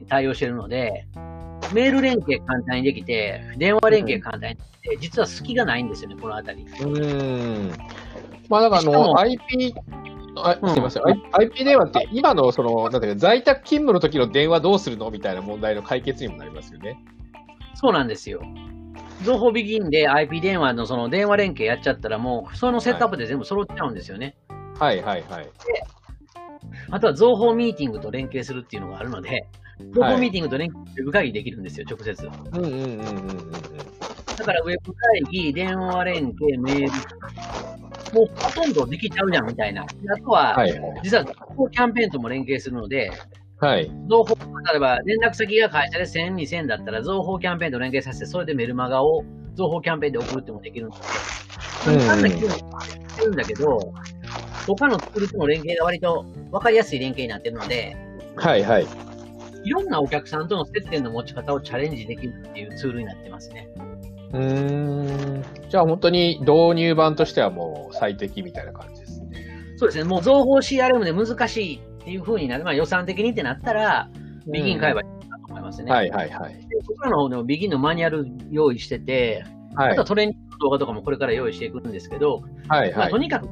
[0.09, 1.07] 対応してるので、
[1.73, 6.63] メール連携簡単にできて、電話連携簡単にできて、実は隙がないんですよね、このあたり。
[6.63, 7.73] うーん。
[8.49, 9.75] まあだからあの、IP、
[10.37, 16.99] あうんすみません、I- IP 電話って今のその、なんだか在宅勤務の時の電話どうするのみたいな問題の解決にもなりますよね。
[17.75, 18.41] そうなんですよ。
[19.25, 24.37] 情報ビギンで IP 電話のその電話連携やっちゃったらもう、そのセットアップで全部揃っちゃうんですよね。
[24.79, 25.49] はいはいはい。
[26.91, 29.47] あとは情報ミーティングと連携するっていうのがあるので、
[29.79, 32.27] 情報ミーティングと連携ウェブ会議できるんですよ、直接。
[32.27, 33.51] うんうんうんうんうんうん。
[34.37, 36.93] だからウェブ会議、電話連携、メール、
[38.13, 39.83] もうほとんどできちゃうじゃんみたいな。
[39.83, 39.87] あ
[40.19, 41.01] とは、はいはい。
[41.03, 43.13] 実は情報キャンペーンとも連携するので、
[43.59, 43.91] はい。
[44.11, 51.03] 情報、例えば連絡先が会社で1000、2000だったら、情報キャンペーンと連携させて、それでメルマガを情報キャンペーンで送るってもできるので、うん
[51.85, 52.65] 簡単な機能し
[53.17, 53.93] てるんだけど、
[54.67, 57.97] 他のツールとの連携が割と分かりやすい連携になってるので、
[58.37, 58.87] はいはい。
[59.65, 63.69] いろんなお客さんとの接点の持ち方をチャレンジできるっていうツールになってますね。
[64.33, 65.45] うーん。
[65.69, 69.77] じゃあ本当に導入版としてはもう最適みたいな感じですね。
[69.77, 74.09] そうですね、もう情報 CRM で難しいっていう風になる、まあ予算的にってなったら、
[74.47, 75.91] ビギン買えばいいかと思いますね。
[75.91, 76.55] はいはいはい。
[76.55, 79.45] で僕らの方でもビギンのマニュアル用意してて、
[79.75, 83.19] はいあとはトレーニングの動画とかもこれから用意していくんですけど、まあ、はいはいと。
[83.19, 83.49] にかく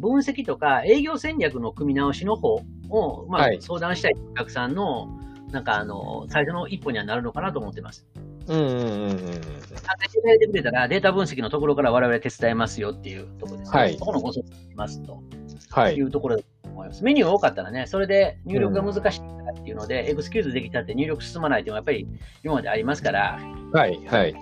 [0.00, 2.60] 分析とか営業戦略の組み直しの方
[2.90, 5.08] を、まあはい相談したいお客さんの、
[5.50, 8.06] なんかあの、最初の一歩にはなるのかなと思ってます。
[8.48, 9.18] うんうんうんうんうん。
[9.18, 13.78] 簡単に伝えてくれたら、データ分析のところから我々手伝いますよっていうところですね。
[13.78, 15.22] はいそこのご相談しますと
[15.70, 16.02] はいい。
[16.02, 17.04] うところだと思います。
[17.04, 22.08] メニュー多かったらね、それで入力が難しいからっていうので、エクスキューズできたって入力進まないっていうのはやっぱり
[22.44, 23.38] 今までありますから、
[23.72, 24.34] はいはい。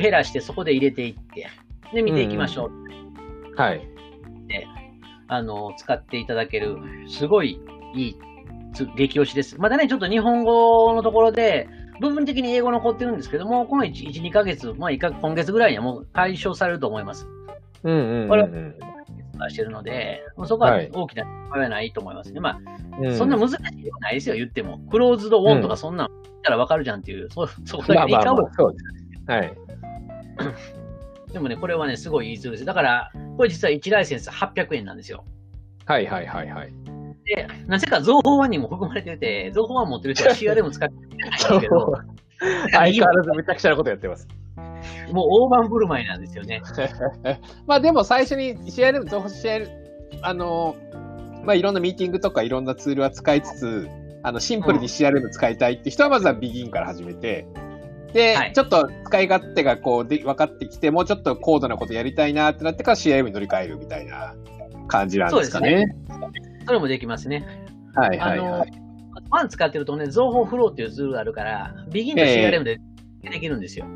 [0.00, 1.48] 減らしてそこで入れていって、
[1.92, 3.54] で、見ていきましょう。
[3.56, 3.88] はい。
[5.28, 7.60] あの、使っていただける、すごい
[7.94, 8.16] いい
[8.72, 9.58] つ激推しです。
[9.58, 11.68] まだね、ちょっと日本語のところで、
[12.00, 17.28] 部分的に英語残ってるんですけども、この1、1 2ヶ月、まあ、いか今月ぐらいにはもう解消されると思います。
[17.84, 18.74] うんうんこれうん
[19.50, 22.40] してるので、そこははい大きな差はないと思いますね。
[22.40, 22.58] まあ、
[23.00, 23.18] うん。
[23.18, 24.78] そんな難しいことないですよ、言っても。
[24.90, 28.48] クローズドオンとかそんなん言ったらわかるじゃんっていう、そそこだけでいいかも。
[28.56, 28.84] そうです。
[29.26, 29.54] はい。
[31.34, 32.64] でもね、これはね、すごいいいツールです。
[32.64, 35.24] だから、これ実は1ライセンス800円なんですよ。
[35.84, 36.72] はいはいはいはい。
[37.24, 41.92] で、なぜか情報1にも含まれてて、情報1持ってる人は CRM 使ってないんですけど、
[42.70, 44.28] 相変わらずめちゃくちゃなことやってます。
[45.10, 46.62] もう大盤振る舞いなんですよね。
[47.66, 49.68] まあでも最初に CRM、情報 CRM、
[50.22, 50.76] あの、
[51.42, 53.88] まあいろんなミーティングとかいろんなツールは使いつつ、
[54.22, 57.48] あの、シンプルに CRM 使いたいって人はまずはビギンから始めて、
[58.14, 64.34] で、はいちょっと使い勝手がこうで分かってきて、もうちょっと高度なことやりたいなってなってから CRM に乗り換えるみたいな
[64.86, 65.84] 感じなんですかね。
[66.64, 67.44] それもできますね。
[67.94, 68.72] はいはいはい。
[69.30, 72.78] ワン使ってるとね、情報フローっていうツールがあるから、ビギンと CRM で
[73.22, 73.86] できるんですよ。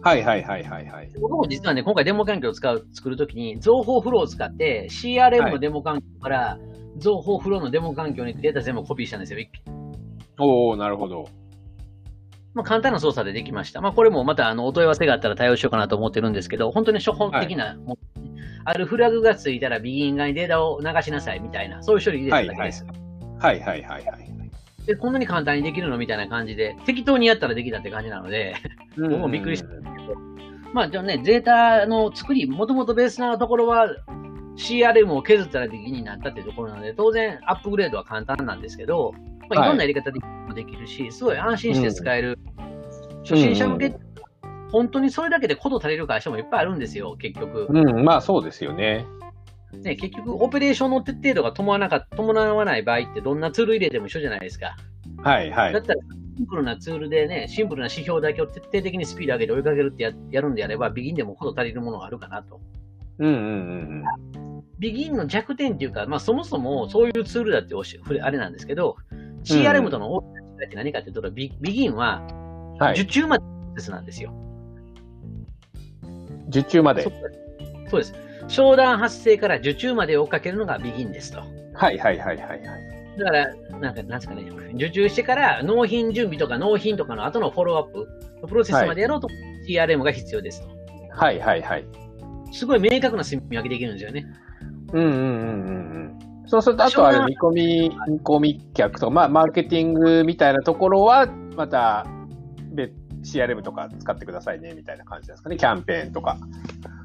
[0.00, 1.10] はいはいはいはいはい。
[1.20, 6.58] 僕も実はね、今回デモ環境を使う、作るときに、情報フローを使って、CRM のデモ環境から、
[6.96, 9.38] 情報フローのデモ環境にデータ全部コピーしたんですよ。
[9.38, 9.78] 一気に
[10.38, 11.28] おおなるほど。
[12.58, 13.80] まあ、簡単な操作でできました。
[13.80, 17.98] まあ、これもまた、あの、お問い合わせがあったら対応しようかなと思ってるんですけど、本当に初本的なもの、
[18.64, 22.84] あるフラグがついたら、ビギン側にデータを流しなさいみたいな、そういう処理入れただけです。
[23.38, 24.86] はいはいはいはい。
[24.86, 28.56] で、こんなに簡単にできるのみたいな感じで、適当にやったらできたって感じなので、
[28.96, 30.16] 僕もびっくりしたんですけど、
[30.72, 33.86] まあ、じゃあね、データの作り、もともとベースなところは、
[34.56, 39.14] CRM を削ったらビギンになったっていうところなので、当然アップグレードは簡単なんですけど、
[39.48, 42.38] まあ、はいいろんなやり方でもできるし、すごい安心して使える、
[43.22, 43.94] 初心者向け、
[44.70, 47.66] 本当にそれだけでこと足りる会社もいっぱいあるんですよ、結局。
[47.68, 49.06] うん、まあそうですよね。
[49.72, 54.76] ね、結局、オペレーションの徹底度が伴わなか伴わない場合って、どんなツール入れても一緒じゃないですか。
[55.18, 55.80] はいはいだ。
[55.80, 56.00] ったら、
[56.36, 62.60] シンプルなツールでね、シンプルな指標だけを徹底的にスピード上げて追いかけるってややるんであれば、ビギンでもこと足りるものがあるかなと。
[63.18, 64.04] うんうんうん
[64.78, 68.96] ビギンの弱点っていうか、まあそもそもそういうツールだっておしあれなんですけど、
[69.44, 72.22] CRM との大きな違いって何かっていうと、ビビギンは。
[72.92, 74.32] 受注までのプロセスなんですよ。
[76.48, 77.10] 受注までそ。
[77.90, 78.14] そうです。
[78.48, 81.40] 商談発生から受注まで追っかけるのがビギンですと。
[81.74, 82.60] はいはいはいはいはい。
[83.18, 88.08] だから、なんか、なんですかね、受注してから納品準備とか納品とかの後のフォローアップ
[88.42, 89.28] のプロセスまでやろうと、
[89.68, 90.68] CRM が必要ですと。
[91.16, 91.84] はいはいはい。
[92.52, 94.24] すごい明確な住み分けできるんですよね。
[94.92, 96.27] うんうんうんうんうん。
[96.48, 102.06] そうすると、あとは見込み、見込み客とか、まあ、マーケティングみたいなところは、また、
[102.72, 105.56] 別、CRM とか使ってくださいね、みたいな感じですかね。
[105.56, 106.38] キャンペーンとか。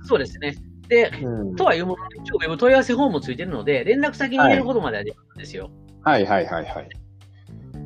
[0.04, 0.56] そうですね。
[0.88, 5.70] で、うんとはいうものの、一応ウェブ問い合わせフォームもついてるので、連絡先に入れることまではできるんですよ。
[6.04, 6.90] はいはいはいはい。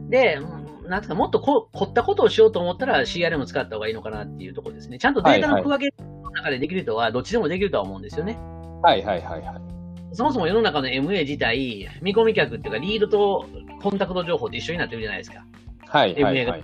[0.10, 4.98] で、うんなんか、もっとこ凝ったことをしようと思ったら CRM 使った方がいいのかなっていうところですね。
[5.00, 8.38] ちゃんとデータの区分けの中でできる人は、どっちでもできるとは思うんですよね。
[8.82, 9.77] はいはいはいはい。
[10.18, 13.46] そもそも世の中の MA 自体、見込み客っていうか、リードと
[13.84, 15.46] コンタクト情報って一緒になってるじゃないですか。
[15.86, 16.64] はいはい MA がはい。。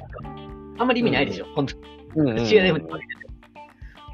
[0.79, 1.83] あんまり意味ないでしょ、本当に。
[2.15, 2.39] うん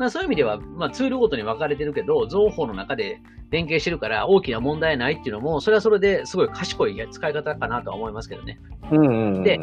[0.10, 8.60] そういう意味では、まあ、ツールごとに分かれてるけど、情報の中で連携してるから大きな問題ないっていうのも、それはそれですごい賢い使い方かなとは思いますけどね。
[8.92, 9.44] うんうんうん。
[9.44, 9.58] で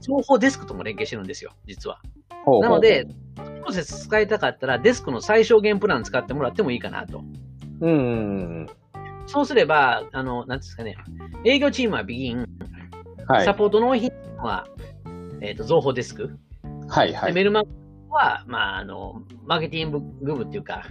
[0.00, 2.00] 情報デスクとも連携してるんですよ、実は。
[2.44, 7.22] ほうほうなので、プロセス使いたかったら、デスクの最小限プラン使ってもらってもいいかなと。
[7.80, 8.02] うんうんう
[8.62, 8.66] ん。
[9.26, 10.96] そうすれば、あの、なんですかね、
[11.44, 12.46] 営業チームはビギン、
[13.26, 13.54] はいサ。
[13.54, 14.66] ポート納品は、
[15.40, 16.38] えっ、と、情報デスク、
[16.88, 17.32] はいはい。
[17.32, 17.68] でメルマガ
[18.08, 19.90] は、まあ、あの、マーケティン
[20.22, 20.84] グ部っていうか、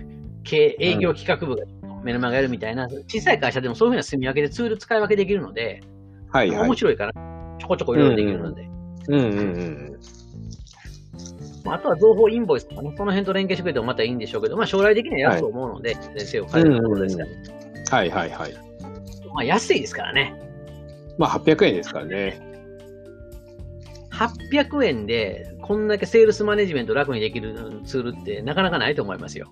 [0.43, 1.65] 経営業企画部が
[2.03, 5.81] メルマガやるみたいな、小さい会社でもそういうふうな住み分けでツール使い分けできるので、
[6.29, 6.67] はいはい。
[6.67, 7.13] 面白いから、
[7.59, 8.69] ちょこちょこいろいろできるので。
[9.07, 9.31] うんうんう
[9.63, 9.99] ん。
[11.63, 17.29] まああとは情報インボイスとかね、その辺と連携してくれてもまたいいんでしょうけど、まあ将来的にはやると思うので、先生を変えるところですから、
[17.91, 18.53] はいはいはい。
[19.33, 20.33] まあ安いですからね。
[21.17, 22.41] まあ800円ですからね。
[24.11, 29.51] 800円で、こんだけセールスマネジメント楽にできるツールってなかなかないと思いますよ。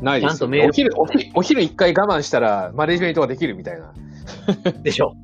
[0.00, 3.92] ないですよちゃんとメールお昼、お昼、お昼一回我慢したら、マネジメントができるみたいな。
[4.82, 5.14] でしょ。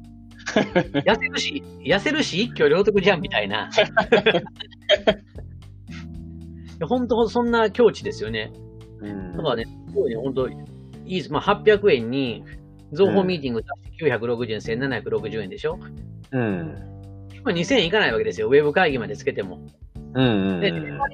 [0.51, 3.71] 痩せるし、痩せるし、一挙両得じゃんみたいな。
[6.89, 8.51] 本当、そんな境地ですよね。
[9.01, 10.49] うんだからね、すごいね、本当
[11.11, 11.33] いいです。
[11.33, 12.45] まあ、800円に、
[12.93, 15.79] 情報ミーティング出して960円、1760円でしょ？
[16.31, 16.75] うん。
[17.43, 18.47] まあ、2000円いかないわけですよ。
[18.47, 19.67] ウェブ会議までつけても。
[20.15, 20.99] うんうんで、うん。
[20.99, 21.05] も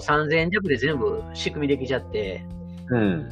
[0.00, 2.44] う3000円弱で全部仕組みできちゃって、
[2.90, 3.28] うん。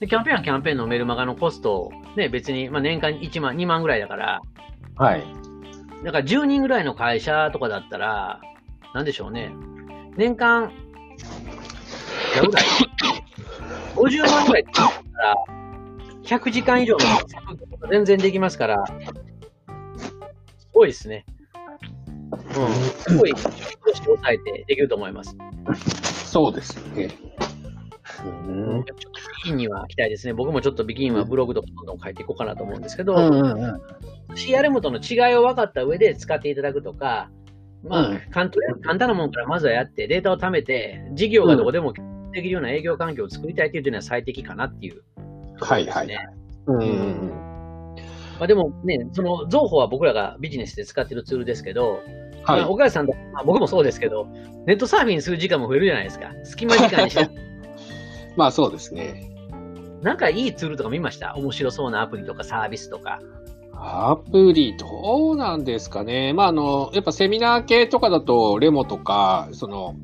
[0.00, 4.40] でキャンペーンはキャンペーンのメルマガのコスト、ね、別に、まあ、年間1万、2万ぐらいだから、
[4.96, 5.24] はい。
[6.02, 8.40] だから10人ぐらいの会社とかだったら、
[8.94, 9.52] なんでしょうね。
[10.16, 10.72] 年間、
[12.40, 12.64] ぐらい
[13.96, 15.34] ?50 万ぐらい使ったら、
[16.22, 18.84] 100時間以上の全然できますから、
[20.58, 21.24] すごいですね。
[22.32, 23.14] うん。
[23.14, 25.36] すごい、初期として抑えてできると思います。
[26.24, 27.08] そうですね。
[28.24, 28.28] う
[28.80, 29.10] んちょっと
[29.44, 30.32] キンには期待ですね。
[30.32, 33.66] 僕もちょっとビキニはブログとかどんどん書いていこうかなと思うんですけど、うんうんう
[34.32, 34.34] ん。
[34.34, 37.30] CRM との違いを分かった上で使っていただくとか、
[37.84, 41.92] まあ、うん簡単簡単なものからまずはやって、データを貯めて、事業がどこでも
[42.36, 45.02] できるような営業環境を作りたいというのは最適かなっていう
[45.58, 45.90] ところですね。
[45.92, 46.28] はいはい
[46.68, 47.28] うんうんうん。
[48.38, 52.00] まあ、でもね、その、情報は僕らがビジネスで使ってるツールですけど、
[52.44, 52.70] はいまあ、。
[52.70, 54.26] 岡谷さんと、まあ、僕もそうですけど、
[54.66, 56.32] ネットサーフィンする時間も増えるじゃないですか。
[56.44, 57.30] 隙間時間にして、
[58.36, 59.30] まあそうですね。
[60.02, 61.34] なんかいいツールとか見ました？
[61.36, 63.20] 面白そうなアプリとかサービスとか。
[63.72, 66.32] アプリ、どうなんですかね。
[66.32, 69.94] まあ、あの、やっぱセミナー系とかだと、レモとか、その、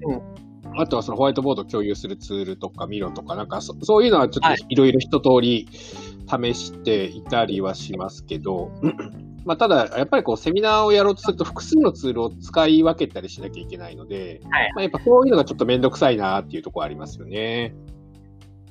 [0.76, 8.70] あとはそのホワイトボード共有するツールとか、ミロとか、なんかそそういうのはちょっといろいろ一通り試していたりはしますけど、
[9.44, 17.74] まあ、ただ、やっぱりこう、セミナーをやろうとすると、複数のツールを使い分けたりしなきゃいけないので、はいまあ、やっぱそういうのがちょっとめんどくさいなっていうところありますよね。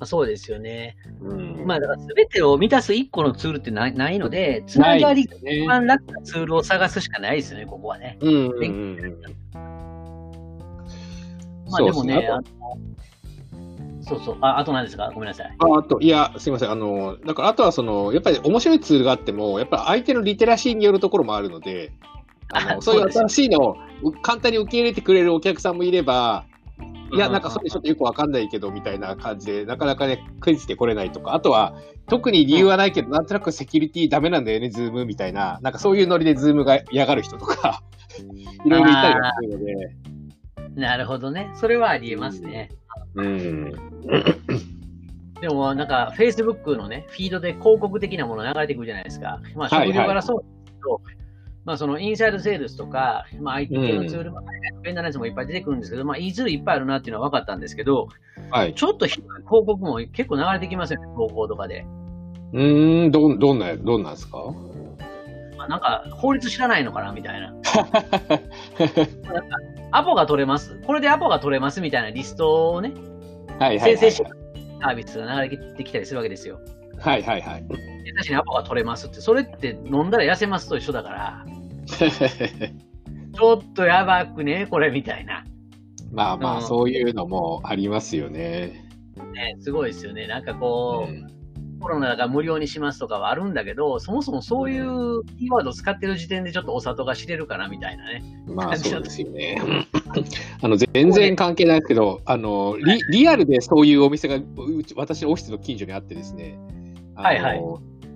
[0.02, 0.96] まあ、そうですよね。
[1.20, 1.64] うん。
[1.66, 8.18] まあ、だから全てを満たす一個のツールってないないので、つながりがね一番楽なツールを探すしかないですよね、ここはね。
[8.20, 8.62] うんうんうん
[9.54, 9.71] うん。
[11.72, 12.28] まあでもね、
[14.02, 14.38] そうそうそう。
[14.40, 15.10] あ、あと何ですか？
[15.14, 15.56] ごめんなさい。
[15.58, 16.70] ああと、いや、すいません。
[16.70, 21.92] あの、だから、あとはその、やっぱり面白いツールがあっても、やっぱり相手のリテラシーによるところもあるので、
[22.52, 26.44] ああのそういう新しいのをう簡単に受け入れてくれるお客さんもいれば、
[27.14, 31.74] いや、うんなんかそれちょっとよくわかんないけど、みたいな感じで、なかなかね、クイズで来れないとか、あとは、
[32.08, 37.82] 特に理由はないけど、なんとなくセキュリティダメなんだよね、 Zoom みたいな、なんかそういうノリで Zoom が嫌がる人とか、
[38.66, 39.74] いろいろいたりはするので、
[40.74, 41.50] なるほどね。
[41.54, 42.70] それはありえますね。
[43.14, 43.72] うん。
[45.40, 49.40] でも、なんか、Facebook のね、フィードで広告的なもの流れてくるじゃないですか。
[49.56, 51.00] まあ、はい職業からそうですけど、
[51.64, 54.42] まあ、その、インサイドセールスとか、まあ、IT 系のツール、まあ
[54.82, 58.08] 便利なやつもいっぱい出てくるんですけど、まあ、いいツールいっぱいあるなっていうのは分かったんですけど、
[58.50, 58.74] はい。
[58.74, 61.84] ちょっと広告も結構流れてきますよね、投稿とかで。
[62.52, 64.38] うーん、どん、どんな、どんなんですか？
[65.62, 67.52] まあ、なんか、法律知らないのかなみたいな。
[69.92, 70.76] アポが取れます？
[70.86, 72.92] これでアポが取れますみたいなリストをね、
[73.58, 73.96] はいはいはい。
[73.96, 74.22] 生成し
[74.80, 76.58] サービスが流れてきたりするわけですよ。
[76.98, 77.64] はいはいはい。
[77.68, 81.44] で確かにアポが取れますって、それって飲んだら痩せますと一緒だから、
[81.86, 85.44] ちょっとやばくね、これみたいな。
[86.10, 88.84] まあまあ、うんそういうのもありますよね。
[89.34, 90.26] ね、すごいですよね。
[90.26, 91.28] なんかこう、うん
[91.82, 98.22] コロナだから無料にしますとかはあるんだけど、そもそもそういうキーワードを使ってる時点でちょっとお里が知れるかなみたいなね。
[98.46, 99.60] まあそうですよね。
[100.62, 104.38] あの全然関係ないですけど、あのリリアルでそういうお店が
[104.96, 106.58] 私のオフィスの近所にあってですね、
[107.16, 107.60] はいはい。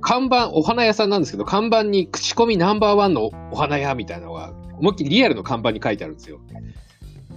[0.01, 6.39] 看板、お花屋さんなんですけど、看板に口コミナンバーワンのお花屋みたいなのが、思いっきりリアルの看板に書いてあるんですよ。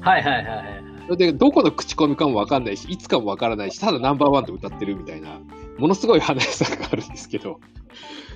[0.02, 0.64] はいはいは
[1.10, 5.40] いで、どこの口コミかもわかんないし、いつかもわからないし、ただナンバーワンと歌ってるみたいな、
[5.80, 7.60] ものすごい花屋さんがあるんですけど、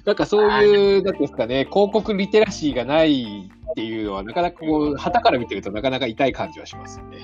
[0.05, 7.19] なんかそういう、なんですかね、広告リテラシーがないっていうのは、なかなかこう、旗から見てるとなかなか痛い感じはしますよね。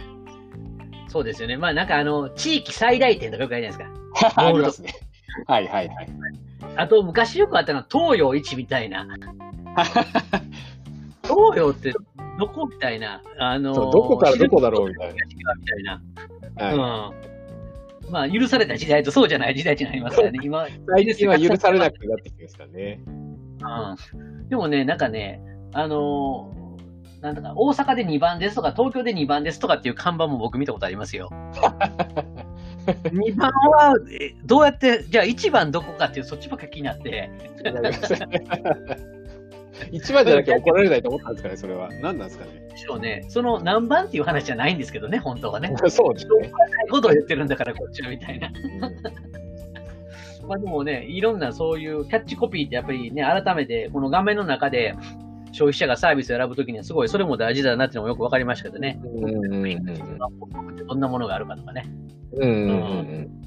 [1.08, 1.58] そうですよね。
[1.58, 4.34] まあなんかあの、地域最大店とかよくあるじゃないですか。
[4.47, 4.93] ありますね。
[5.47, 6.10] はいはいはい。
[6.75, 9.08] あと昔よくあったのは東洋一みたいな。
[11.23, 11.93] 東洋って
[12.39, 13.21] どこみたいな。
[13.39, 15.13] あのそうどこからどこだろうみたいな。
[15.15, 16.77] みたいな。
[16.77, 17.29] はうん。
[18.12, 20.67] まあ、許された時代とそうじゃない時代になりますからね、今。
[20.67, 23.02] い、最近は許されなくなってきましたね。
[23.06, 24.50] うん。
[24.50, 25.41] でもね、なんかね、
[25.74, 26.60] あのー
[27.22, 31.30] なんだか、大阪で2番ですとか、東京で2番ですとかっていう看板も僕見たことありますよ。
[32.86, 37.30] 2番は、えどうやって、じゃあ1番どこかっていう、そっちばっか気になって、
[39.92, 41.89] 一番じゃなきゃ怒られないと思ったんですかね、それは。
[42.02, 42.52] 何なんですかね。
[42.70, 45.74] でしょうね、その何番っていう話じゃないんですけどね、本当はね。
[45.89, 46.39] そうですね。
[46.42, 46.52] ない
[46.89, 48.52] ことを言ってるんだから、こっちはみたいな。
[50.48, 54.96] まあでもね、いろんなそういうキャッチコピーってやっぱりね、改めてこの画面の中で
[55.52, 59.00] 消費者がサービスを選ぶときにはすごいそれも大事だなっていうのもよくわかりましたけどね。
[59.04, 59.88] うんうんうんうん
[60.88, 61.86] どんなものがあるかとかね。
[62.34, 63.39] うんうんうん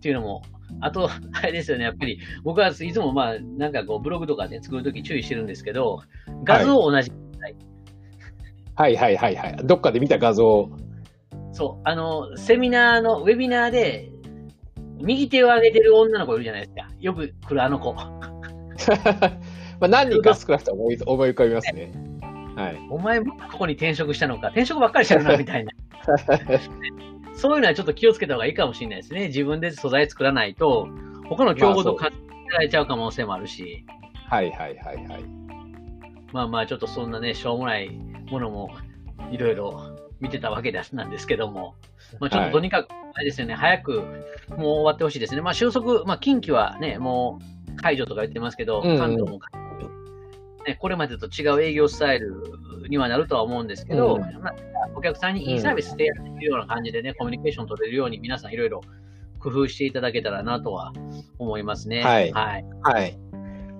[0.00, 0.42] っていうのも、
[0.80, 6.00] あと、あれですよね、やっぱり僕はいつもまあ、なんかこうブログとかで作るとき注意してるんですけど、
[6.44, 7.10] 画像を同じ、
[8.80, 9.56] はいはいはいはい。
[9.64, 10.70] どっかで見た画像。
[11.52, 14.10] そう、あの、セミナーの、ウェビナーで、
[15.02, 16.88] 右手を上げてる女の子いるじゃないですか。
[16.98, 17.92] よく来るあの子。
[19.80, 21.92] まあ何人か少なくとも思い思い浮かびますね。
[22.56, 22.76] はい。
[22.90, 25.72] お前もここに転職したのか、転職ばっかりしてるな、みたいな。
[27.40, 29.28] そういうのはちょっと気をつけた方がいいかもしれないですね。
[29.28, 30.88] 自分で素材作らないと、
[31.26, 33.86] 他の競合とまあ勘違いされちゃう可能性もあるし、
[34.28, 35.24] はいはいはいはい。
[36.32, 37.88] まあまあちょっとそんなね、しょうもない
[38.30, 38.70] ものも
[39.30, 41.76] いろいろ見てたわけなんですけども、
[42.20, 44.02] まあ、ちょっととにかく、あれですよね、早く
[44.50, 45.40] もう終わってほしいですね。
[45.40, 47.40] まあ、収束、まあ、近畿はね、も
[47.72, 48.98] う解除とか言ってますけど、うんうん。
[48.98, 49.88] 関東も解除、
[50.66, 52.42] ね、これまでと違う営業スタイル
[52.88, 54.20] にはなるとは思うんですけど、うん。
[54.42, 54.54] まあ、
[55.00, 58.82] お客さんにいいサービスしてやってるような感じでね、コミュニケーション取れるように皆さんいろいろ
[59.38, 60.92] 工夫していただけたらなとは
[61.38, 62.02] 思いますね。
[62.02, 62.64] はいはい。
[62.82, 63.18] はい。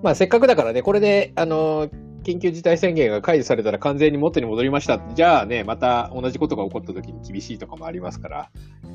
[0.03, 1.91] まあ、せっかくだからね、これで、あの、
[2.23, 4.99] 緊急事態宣言が解除されたら完全に元に戻りました。
[5.15, 8.51] じゃあね、また同じことが起こった時に厳しいとかもありますから、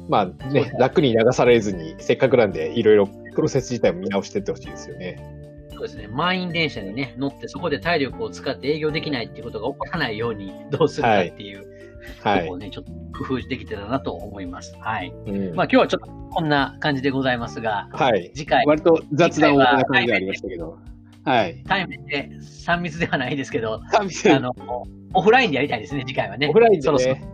[0.09, 5.17] まあね楽に流されずに、せっかくなんで、いろいろプロセス自体も見直していってほしいですよね。
[5.71, 6.07] そうですね。
[6.07, 11.74] 満員電車にね、乗ってそこで体力を使って営業できないっていうことが起こらないようにどうするかっていう、はい
[12.23, 12.57] とこを。
[12.57, 14.75] ね、ちょっと工夫できてたらなと思います。
[14.79, 15.13] はい。
[15.27, 18.31] うんまあ今日はちょっとこんな感じでございますが、はい。
[18.33, 20.77] 次回、割と雑談な感じがありましたけど。
[21.23, 21.63] はい。
[21.67, 24.53] 対面で3密ではないですけど、ああの、
[25.13, 26.49] オフラインでやりたいですね、次回はね。
[26.49, 27.27] オフラインでそろそろね、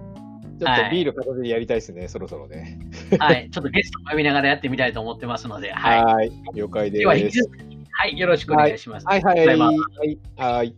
[0.59, 2.79] ちょっとビール片手でやりたいですね、そろそろね。
[3.19, 3.49] はい。
[3.51, 6.03] ちょっとゲストも呼びながらやってみたいと思ってますので、はい。
[6.03, 6.31] はい。
[6.53, 7.41] 了解です。
[7.43, 8.17] 続きはい。
[8.17, 9.05] よろしくお願いします。
[9.05, 9.45] はいはい。
[9.45, 10.19] はい。
[10.37, 10.75] はい。